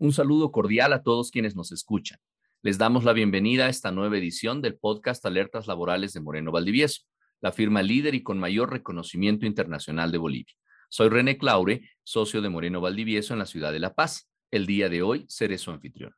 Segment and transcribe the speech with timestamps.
[0.00, 2.20] Un saludo cordial a todos quienes nos escuchan.
[2.62, 7.02] Les damos la bienvenida a esta nueva edición del podcast Alertas Laborales de Moreno Valdivieso,
[7.40, 10.54] la firma líder y con mayor reconocimiento internacional de Bolivia.
[10.88, 14.30] Soy René Claure, socio de Moreno Valdivieso en la ciudad de La Paz.
[14.52, 16.14] El día de hoy seré su anfitrión.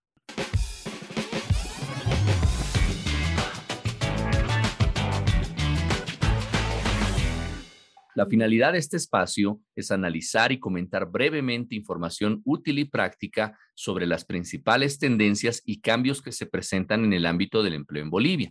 [8.17, 14.07] La finalidad de este espacio es analizar y comentar brevemente información útil y práctica sobre
[14.07, 18.51] las principales tendencias y cambios que se presentan en el ámbito del empleo en Bolivia.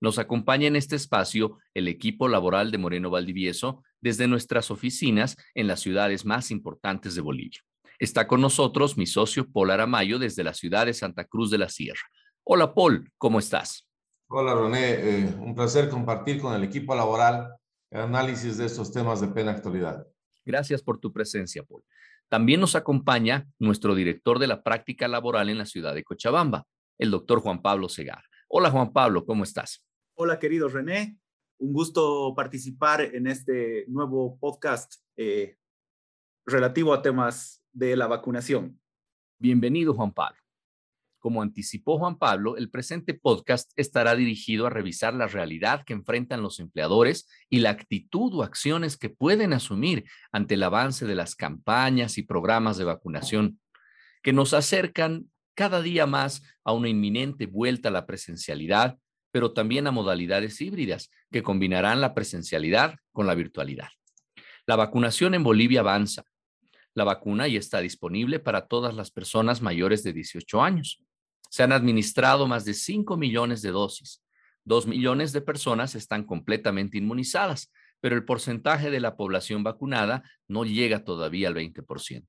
[0.00, 5.68] Nos acompaña en este espacio el equipo laboral de Moreno Valdivieso desde nuestras oficinas en
[5.68, 7.60] las ciudades más importantes de Bolivia.
[7.98, 11.68] Está con nosotros mi socio Paul Aramayo desde la ciudad de Santa Cruz de la
[11.68, 12.02] Sierra.
[12.44, 13.88] Hola Paul, ¿cómo estás?
[14.28, 17.54] Hola René, eh, un placer compartir con el equipo laboral
[17.92, 20.06] análisis de estos temas de plena actualidad.
[20.44, 21.84] Gracias por tu presencia, Paul.
[22.28, 26.66] También nos acompaña nuestro director de la práctica laboral en la ciudad de Cochabamba,
[26.98, 28.24] el doctor Juan Pablo Segar.
[28.48, 29.84] Hola, Juan Pablo, ¿cómo estás?
[30.14, 31.18] Hola, querido René.
[31.58, 35.56] Un gusto participar en este nuevo podcast eh,
[36.46, 38.80] relativo a temas de la vacunación.
[39.38, 40.41] Bienvenido, Juan Pablo.
[41.22, 46.42] Como anticipó Juan Pablo, el presente podcast estará dirigido a revisar la realidad que enfrentan
[46.42, 51.36] los empleadores y la actitud o acciones que pueden asumir ante el avance de las
[51.36, 53.60] campañas y programas de vacunación
[54.20, 58.98] que nos acercan cada día más a una inminente vuelta a la presencialidad,
[59.30, 63.90] pero también a modalidades híbridas que combinarán la presencialidad con la virtualidad.
[64.66, 66.24] La vacunación en Bolivia avanza.
[66.94, 71.00] La vacuna ya está disponible para todas las personas mayores de 18 años.
[71.52, 74.24] Se han administrado más de 5 millones de dosis.
[74.64, 80.64] Dos millones de personas están completamente inmunizadas, pero el porcentaje de la población vacunada no
[80.64, 82.24] llega todavía al 20%.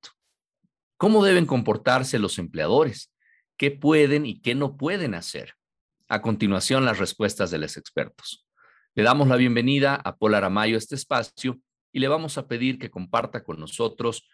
[0.97, 3.13] ¿Cómo deben comportarse los empleadores?
[3.55, 5.53] ¿Qué pueden y qué no pueden hacer?
[6.09, 8.45] A continuación, las respuestas de los expertos.
[8.93, 11.61] Le damos la bienvenida a Paul Aramayo a este espacio
[11.93, 14.27] y le vamos a pedir que comparta con nosotros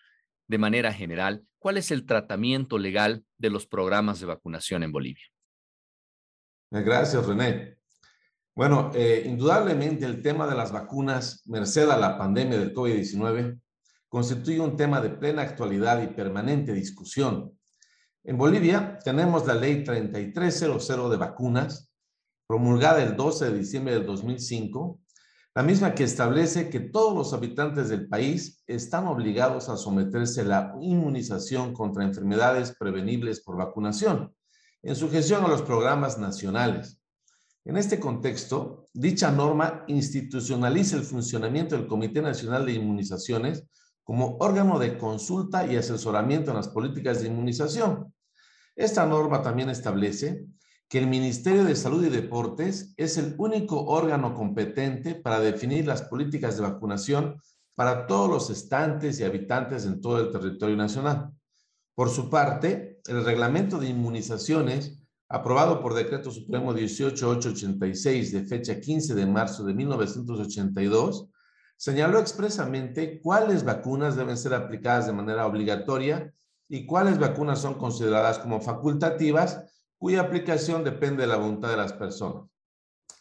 [0.49, 5.23] de manera general, ¿cuál es el tratamiento legal de los programas de vacunación en Bolivia?
[6.71, 7.77] Eh, gracias, René.
[8.55, 13.61] Bueno, eh, indudablemente el tema de las vacunas, merced a la pandemia del COVID-19,
[14.09, 17.55] constituye un tema de plena actualidad y permanente discusión.
[18.23, 21.93] En Bolivia tenemos la ley 3300 de vacunas,
[22.47, 24.99] promulgada el 12 de diciembre del 2005,
[25.59, 30.46] la misma que establece que todos los habitantes del país están obligados a someterse a
[30.46, 34.34] la inmunización contra enfermedades prevenibles por vacunación,
[34.84, 37.02] en sujeción a los programas nacionales.
[37.66, 43.66] En este contexto, dicha norma institucionaliza el funcionamiento del Comité Nacional de Inmunizaciones
[44.06, 48.14] como órgano de consulta y asesoramiento en las políticas de inmunización.
[48.78, 50.46] Esta norma también establece
[50.89, 56.01] que el Ministerio de Salud y Deportes es el único órgano competente para definir las
[56.01, 57.39] políticas de vacunación
[57.75, 61.31] para todos los estantes y habitantes en todo el territorio nacional.
[61.94, 64.99] Por su parte, el reglamento de inmunizaciones,
[65.29, 71.29] aprobado por Decreto Supremo 18886 de fecha 15 de marzo de 1982,
[71.78, 76.33] señaló expresamente cuáles vacunas deben ser aplicadas de manera obligatoria
[76.67, 79.63] y cuáles vacunas son consideradas como facultativas
[79.99, 82.49] cuya aplicación depende de la voluntad de las personas.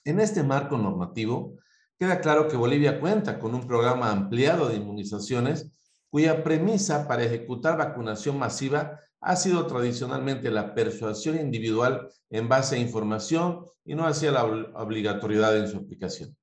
[0.04, 1.58] En este marco normativo,
[1.98, 5.70] queda claro que Bolivia cuenta con un programa ampliado de inmunizaciones
[6.08, 12.78] cuya premisa para ejecutar vacunación masiva ha sido tradicionalmente la persuasión individual en base a
[12.78, 16.36] información y no hacia la obligatoriedad en su aplicación.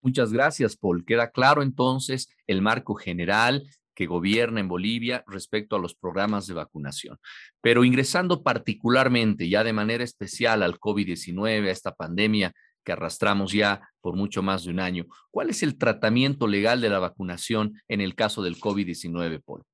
[0.00, 1.04] Muchas gracias, Paul.
[1.04, 6.54] Queda claro entonces el marco general que gobierna en Bolivia respecto a los programas de
[6.54, 7.18] vacunación.
[7.60, 12.52] Pero ingresando particularmente, ya de manera especial al COVID-19, a esta pandemia
[12.84, 16.90] que arrastramos ya por mucho más de un año, ¿cuál es el tratamiento legal de
[16.90, 19.64] la vacunación en el caso del COVID-19, Paul?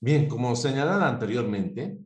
[0.00, 1.98] Bien, como señalaba anteriormente,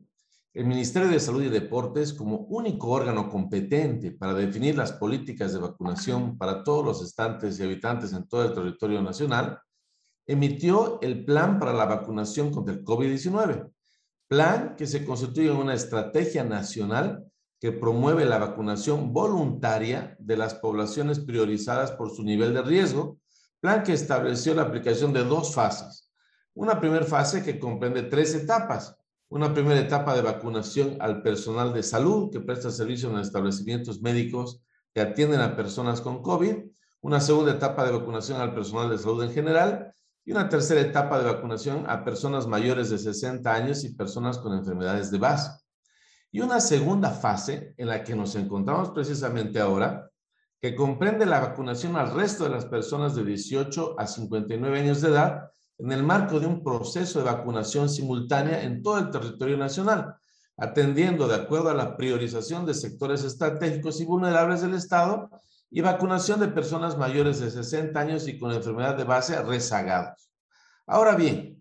[0.55, 5.59] el Ministerio de Salud y Deportes, como único órgano competente para definir las políticas de
[5.59, 9.59] vacunación para todos los estantes y habitantes en todo el territorio nacional,
[10.29, 13.67] emitió el plan para la vacunación contra el COVID-19,
[14.27, 17.25] plan que se constituye en una estrategia nacional
[17.59, 23.17] que promueve la vacunación voluntaria de las poblaciones priorizadas por su nivel de riesgo,
[23.59, 26.11] plan que estableció la aplicación de dos fases.
[26.53, 28.95] Una primera fase que comprende tres etapas.
[29.29, 34.61] Una primera etapa de vacunación al personal de salud que presta servicio en establecimientos médicos
[34.93, 36.55] que atienden a personas con COVID.
[37.01, 39.93] Una segunda etapa de vacunación al personal de salud en general
[40.29, 44.53] y una tercera etapa de vacunación a personas mayores de 60 años y personas con
[44.53, 45.49] enfermedades de base.
[46.31, 50.07] Y una segunda fase en la que nos encontramos precisamente ahora,
[50.61, 55.09] que comprende la vacunación al resto de las personas de 18 a 59 años de
[55.09, 55.49] edad
[55.79, 60.13] en el marco de un proceso de vacunación simultánea en todo el territorio nacional,
[60.57, 65.27] atendiendo de acuerdo a la priorización de sectores estratégicos y vulnerables del Estado
[65.71, 70.31] y vacunación de personas mayores de 60 años y con enfermedad de base rezagados.
[70.87, 71.59] Ahora bien,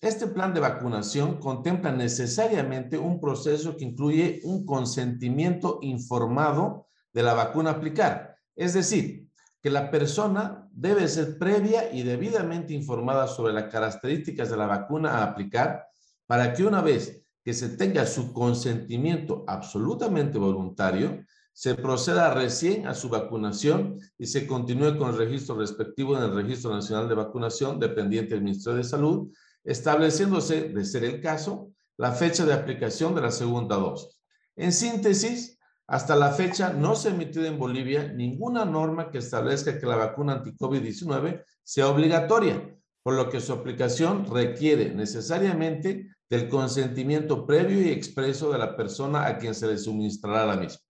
[0.00, 7.34] este plan de vacunación contempla necesariamente un proceso que incluye un consentimiento informado de la
[7.34, 9.26] vacuna a aplicar, es decir,
[9.62, 15.18] que la persona debe ser previa y debidamente informada sobre las características de la vacuna
[15.18, 15.86] a aplicar
[16.26, 21.24] para que una vez que se tenga su consentimiento absolutamente voluntario,
[21.56, 26.34] se proceda recién a su vacunación y se continúe con el registro respectivo en el
[26.34, 29.32] Registro Nacional de Vacunación dependiente del Ministerio de Salud,
[29.64, 34.20] estableciéndose, de ser el caso, la fecha de aplicación de la segunda dosis.
[34.54, 39.78] En síntesis, hasta la fecha no se ha emitido en Bolivia ninguna norma que establezca
[39.78, 47.46] que la vacuna anti-COVID-19 sea obligatoria, por lo que su aplicación requiere necesariamente del consentimiento
[47.46, 50.85] previo y expreso de la persona a quien se le suministrará la misma.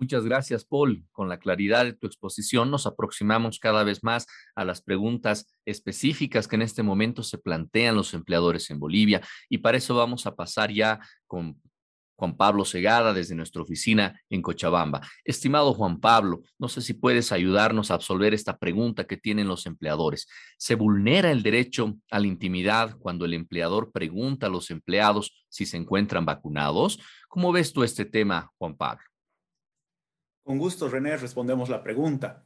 [0.00, 1.04] Muchas gracias, Paul.
[1.12, 6.48] Con la claridad de tu exposición nos aproximamos cada vez más a las preguntas específicas
[6.48, 9.20] que en este momento se plantean los empleadores en Bolivia
[9.50, 11.60] y para eso vamos a pasar ya con
[12.16, 15.02] Juan Pablo Segada desde nuestra oficina en Cochabamba.
[15.22, 19.66] Estimado Juan Pablo, no sé si puedes ayudarnos a absolver esta pregunta que tienen los
[19.66, 20.28] empleadores.
[20.56, 25.66] ¿Se vulnera el derecho a la intimidad cuando el empleador pregunta a los empleados si
[25.66, 27.00] se encuentran vacunados?
[27.28, 29.09] ¿Cómo ves tú este tema, Juan Pablo?
[30.50, 32.44] Con gusto, René, respondemos la pregunta.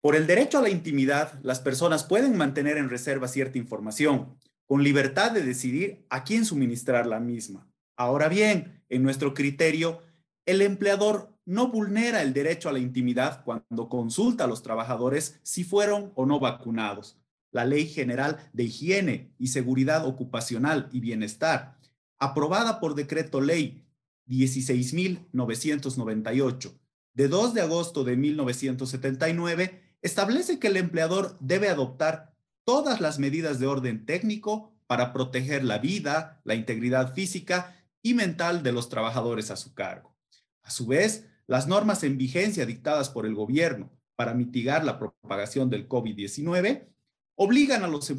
[0.00, 4.36] Por el derecho a la intimidad, las personas pueden mantener en reserva cierta información,
[4.66, 7.70] con libertad de decidir a quién suministrar la misma.
[7.96, 10.02] Ahora bien, en nuestro criterio,
[10.46, 15.62] el empleador no vulnera el derecho a la intimidad cuando consulta a los trabajadores si
[15.62, 17.20] fueron o no vacunados.
[17.52, 21.78] La Ley General de Higiene y Seguridad Ocupacional y Bienestar,
[22.18, 23.86] aprobada por decreto ley
[24.26, 26.74] 16.998
[27.18, 32.32] de 2 de agosto de 1979, establece que el empleador debe adoptar
[32.62, 38.62] todas las medidas de orden técnico para proteger la vida, la integridad física y mental
[38.62, 40.14] de los trabajadores a su cargo.
[40.62, 45.70] A su vez, las normas en vigencia dictadas por el gobierno para mitigar la propagación
[45.70, 46.86] del COVID-19
[47.34, 48.10] obligan a los,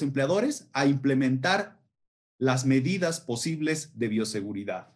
[0.00, 1.78] empleadores a implementar
[2.38, 4.94] las medidas posibles de bioseguridad.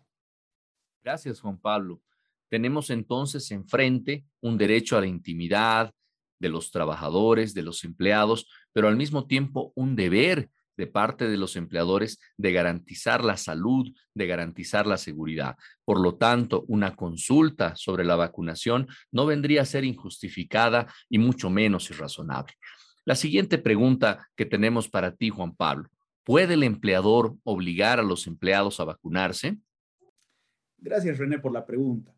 [1.02, 2.00] Gracias, Juan Pablo.
[2.48, 5.92] Tenemos entonces enfrente un derecho a la intimidad
[6.38, 11.36] de los trabajadores, de los empleados, pero al mismo tiempo un deber de parte de
[11.36, 15.56] los empleadores de garantizar la salud, de garantizar la seguridad.
[15.84, 21.50] Por lo tanto, una consulta sobre la vacunación no vendría a ser injustificada y mucho
[21.50, 22.54] menos irrazonable.
[23.04, 25.88] La siguiente pregunta que tenemos para ti, Juan Pablo.
[26.24, 29.58] ¿Puede el empleador obligar a los empleados a vacunarse?
[30.78, 32.14] Gracias, René, por la pregunta.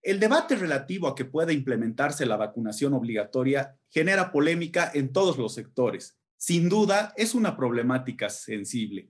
[0.00, 5.54] El debate relativo a que pueda implementarse la vacunación obligatoria genera polémica en todos los
[5.54, 9.08] sectores sin duda es una problemática sensible.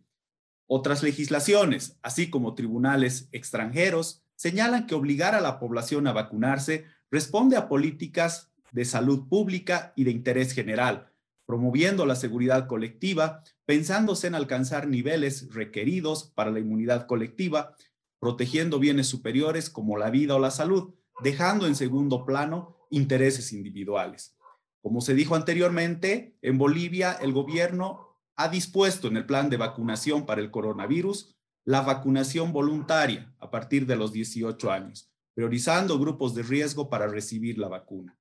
[0.66, 7.56] Otras legislaciones, así como tribunales extranjeros, señalan que obligar a la población a vacunarse responde
[7.56, 11.11] a políticas de salud pública y de interés general,
[11.47, 17.75] promoviendo la seguridad colectiva, pensándose en alcanzar niveles requeridos para la inmunidad colectiva,
[18.23, 24.37] protegiendo bienes superiores como la vida o la salud, dejando en segundo plano intereses individuales.
[24.81, 30.25] Como se dijo anteriormente, en Bolivia el gobierno ha dispuesto en el plan de vacunación
[30.25, 36.45] para el coronavirus la vacunación voluntaria a partir de los 18 años, priorizando grupos de
[36.45, 38.17] riesgo para recibir la vacuna.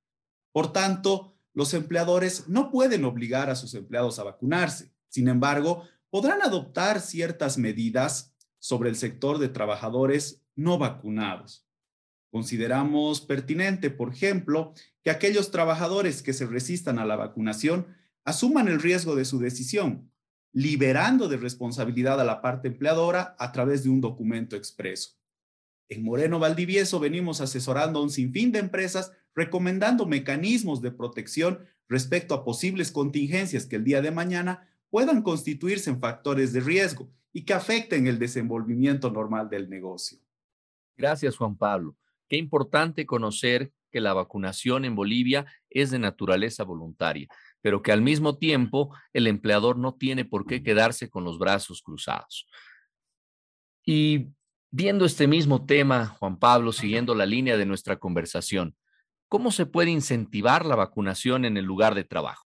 [0.51, 4.91] Por tanto, los empleadores no pueden obligar a sus empleados a vacunarse.
[5.09, 8.30] Sin embargo, podrán adoptar ciertas medidas
[8.61, 11.67] sobre el sector de trabajadores no vacunados.
[12.29, 17.87] Consideramos pertinente, por ejemplo, que aquellos trabajadores que se resistan a la vacunación
[18.23, 20.11] asuman el riesgo de su decisión,
[20.53, 25.17] liberando de responsabilidad a la parte empleadora a través de un documento expreso.
[25.89, 32.35] En Moreno Valdivieso venimos asesorando a un sinfín de empresas recomendando mecanismos de protección respecto
[32.35, 37.43] a posibles contingencias que el día de mañana puedan constituirse en factores de riesgo y
[37.45, 40.19] que afecten el desenvolvimiento normal del negocio.
[40.95, 41.95] Gracias, Juan Pablo.
[42.27, 47.27] Qué importante conocer que la vacunación en Bolivia es de naturaleza voluntaria.
[47.63, 51.83] pero que al mismo tiempo el empleador no tiene por qué quedarse con los brazos
[51.83, 52.47] cruzados.
[53.85, 54.29] Y
[54.71, 58.75] viendo este mismo tema, Juan Pablo, siguiendo la línea de nuestra conversación,
[59.27, 62.50] ¿cómo se puede incentivar la vacunación en el lugar de trabajo?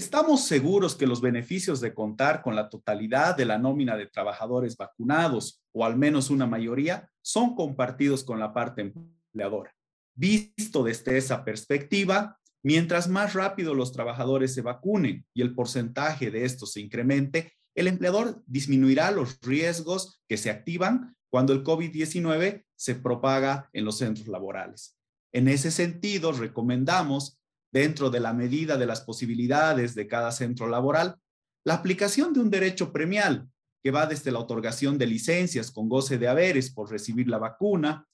[0.00, 4.74] Estamos seguros que los beneficios de contar con la totalidad de la nómina de trabajadores
[4.78, 9.74] vacunados, o al menos una mayoría, son compartidos con la parte empleadora.
[10.14, 16.46] Visto desde esa perspectiva, mientras más rápido los trabajadores se vacunen y el porcentaje de
[16.46, 22.94] estos se incremente, el empleador disminuirá los riesgos que se activan cuando el COVID-19 se
[22.94, 24.96] propaga en los centros laborales.
[25.30, 27.39] En ese sentido, recomendamos,
[27.72, 31.16] dentro de la medida de las posibilidades de cada centro laboral,
[31.64, 33.48] la aplicación de un derecho premial
[33.82, 38.06] que va desde la otorgación de licencias con goce de haberes por recibir la vacuna,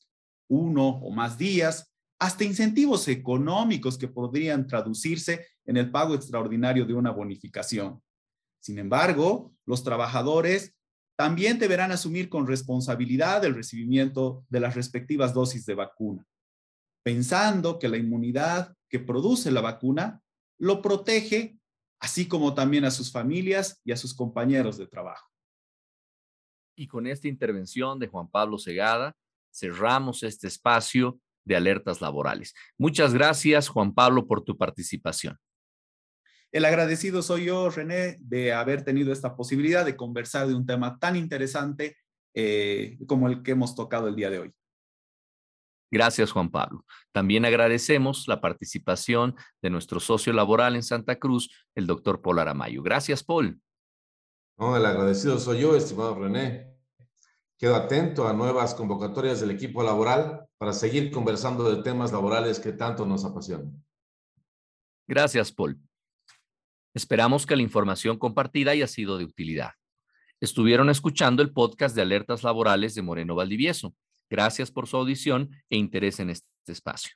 [0.48, 6.94] uno o más días, hasta incentivos económicos que podrían traducirse en el pago extraordinario de
[6.94, 8.00] una bonificación.
[8.60, 10.74] Sin embargo, los trabajadores
[11.16, 16.26] también deberán asumir con responsabilidad el recibimiento de las respectivas dosis de vacuna,
[17.02, 20.22] pensando que la inmunidad que produce la vacuna
[20.58, 21.58] lo protege,
[22.00, 25.30] así como también a sus familias y a sus compañeros de trabajo.
[26.76, 29.16] Y con esta intervención de Juan Pablo Segada,
[29.52, 32.54] cerramos este espacio de alertas laborales.
[32.76, 35.38] Muchas gracias, Juan Pablo, por tu participación.
[36.52, 40.98] El agradecido soy yo, René, de haber tenido esta posibilidad de conversar de un tema
[40.98, 41.96] tan interesante
[42.34, 44.52] eh, como el que hemos tocado el día de hoy.
[45.90, 46.84] Gracias, Juan Pablo.
[47.12, 52.82] También agradecemos la participación de nuestro socio laboral en Santa Cruz, el doctor Paul Aramayo.
[52.82, 53.60] Gracias, Paul.
[54.58, 56.74] No, el agradecido soy yo, estimado René.
[57.58, 62.72] Quedo atento a nuevas convocatorias del equipo laboral para seguir conversando de temas laborales que
[62.72, 63.82] tanto nos apasionan.
[65.06, 65.78] Gracias, Paul.
[66.94, 69.72] Esperamos que la información compartida haya sido de utilidad.
[70.40, 73.94] Estuvieron escuchando el podcast de alertas laborales de Moreno Valdivieso.
[74.28, 77.12] Gracias por su audición e interés en este espacio.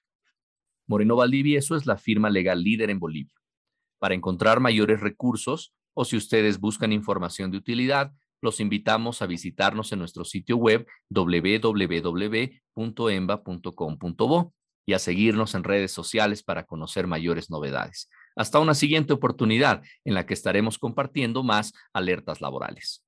[0.87, 3.35] Moreno Valdivieso es la firma legal líder en Bolivia.
[3.99, 9.93] Para encontrar mayores recursos o si ustedes buscan información de utilidad, los invitamos a visitarnos
[9.93, 11.75] en nuestro sitio web www.emba.com.bo
[14.87, 18.09] y a seguirnos en redes sociales para conocer mayores novedades.
[18.35, 23.05] Hasta una siguiente oportunidad en la que estaremos compartiendo más alertas laborales.